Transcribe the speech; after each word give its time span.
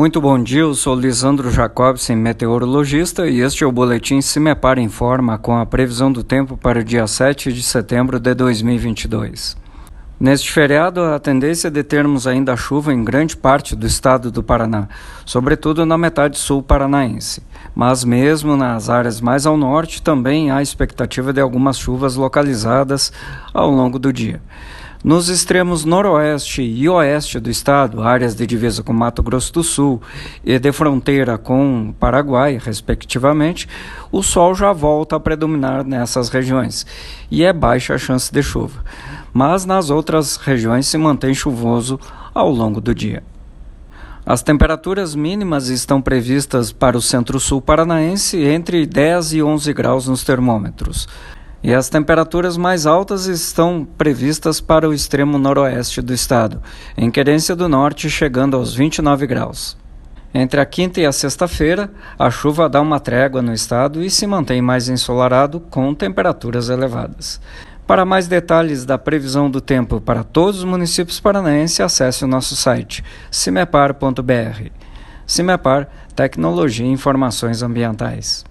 Muito 0.00 0.18
bom 0.18 0.42
dia, 0.42 0.60
eu 0.62 0.74
sou 0.74 0.94
Lisandro 0.94 1.50
Jacobsen, 1.50 2.16
meteorologista, 2.16 3.28
e 3.28 3.40
este 3.40 3.64
é 3.64 3.66
o 3.66 3.70
Boletim 3.70 4.22
Se 4.22 4.40
Me 4.40 4.54
Para 4.54 4.80
Informa 4.80 5.36
com 5.36 5.58
a 5.58 5.66
previsão 5.66 6.10
do 6.10 6.24
tempo 6.24 6.56
para 6.56 6.80
o 6.80 6.82
dia 6.82 7.06
7 7.06 7.52
de 7.52 7.62
setembro 7.62 8.18
de 8.18 8.32
2022. 8.32 9.58
Neste 10.18 10.50
feriado, 10.50 11.02
a 11.02 11.18
tendência 11.18 11.68
é 11.68 11.70
de 11.70 11.82
termos 11.82 12.26
ainda 12.26 12.56
chuva 12.56 12.94
em 12.94 13.04
grande 13.04 13.36
parte 13.36 13.76
do 13.76 13.86
estado 13.86 14.30
do 14.30 14.42
Paraná, 14.42 14.88
sobretudo 15.26 15.84
na 15.84 15.98
metade 15.98 16.38
sul 16.38 16.62
paranaense. 16.62 17.42
Mas 17.74 18.02
mesmo 18.02 18.56
nas 18.56 18.88
áreas 18.88 19.20
mais 19.20 19.44
ao 19.44 19.58
norte, 19.58 20.00
também 20.00 20.50
há 20.50 20.62
expectativa 20.62 21.30
de 21.30 21.42
algumas 21.42 21.78
chuvas 21.78 22.16
localizadas 22.16 23.12
ao 23.52 23.70
longo 23.70 23.98
do 23.98 24.10
dia. 24.10 24.40
Nos 25.02 25.30
extremos 25.30 25.86
noroeste 25.86 26.60
e 26.60 26.86
oeste 26.86 27.40
do 27.40 27.48
estado, 27.48 28.02
áreas 28.02 28.34
de 28.34 28.46
divisa 28.46 28.82
com 28.82 28.92
Mato 28.92 29.22
Grosso 29.22 29.50
do 29.50 29.64
Sul 29.64 29.98
e 30.44 30.58
de 30.58 30.70
fronteira 30.72 31.38
com 31.38 31.94
Paraguai, 31.98 32.60
respectivamente, 32.62 33.66
o 34.12 34.22
sol 34.22 34.54
já 34.54 34.74
volta 34.74 35.16
a 35.16 35.20
predominar 35.20 35.84
nessas 35.84 36.28
regiões 36.28 36.86
e 37.30 37.42
é 37.42 37.50
baixa 37.50 37.94
a 37.94 37.98
chance 37.98 38.30
de 38.30 38.42
chuva. 38.42 38.84
Mas 39.32 39.64
nas 39.64 39.88
outras 39.88 40.36
regiões 40.36 40.86
se 40.86 40.98
mantém 40.98 41.32
chuvoso 41.32 41.98
ao 42.34 42.50
longo 42.50 42.78
do 42.78 42.94
dia. 42.94 43.22
As 44.26 44.42
temperaturas 44.42 45.14
mínimas 45.14 45.68
estão 45.68 46.02
previstas 46.02 46.72
para 46.72 46.98
o 46.98 47.00
centro-sul 47.00 47.62
paranaense 47.62 48.36
entre 48.36 48.84
10 48.84 49.32
e 49.32 49.42
11 49.42 49.72
graus 49.72 50.06
nos 50.06 50.22
termômetros. 50.22 51.08
E 51.62 51.74
as 51.74 51.90
temperaturas 51.90 52.56
mais 52.56 52.86
altas 52.86 53.26
estão 53.26 53.86
previstas 53.98 54.60
para 54.60 54.88
o 54.88 54.94
extremo 54.94 55.38
noroeste 55.38 56.00
do 56.00 56.14
estado, 56.14 56.62
em 56.96 57.10
Querência 57.10 57.54
do 57.54 57.68
Norte 57.68 58.08
chegando 58.08 58.56
aos 58.56 58.74
29 58.74 59.26
graus. 59.26 59.76
Entre 60.32 60.60
a 60.60 60.64
quinta 60.64 61.00
e 61.00 61.06
a 61.06 61.12
sexta-feira, 61.12 61.90
a 62.18 62.30
chuva 62.30 62.68
dá 62.68 62.80
uma 62.80 63.00
trégua 63.00 63.42
no 63.42 63.52
estado 63.52 64.02
e 64.02 64.08
se 64.08 64.26
mantém 64.26 64.62
mais 64.62 64.88
ensolarado 64.88 65.60
com 65.60 65.92
temperaturas 65.92 66.68
elevadas. 66.68 67.40
Para 67.86 68.04
mais 68.04 68.28
detalhes 68.28 68.84
da 68.84 68.96
previsão 68.96 69.50
do 69.50 69.60
tempo 69.60 70.00
para 70.00 70.22
todos 70.22 70.60
os 70.60 70.64
municípios 70.64 71.18
paranaenses, 71.18 71.80
acesse 71.80 72.24
o 72.24 72.28
nosso 72.28 72.54
site 72.54 73.04
cimepar.br. 73.30 74.70
Cimepar 75.26 75.88
Tecnologia 76.14 76.86
e 76.86 76.90
Informações 76.90 77.62
Ambientais. 77.62 78.44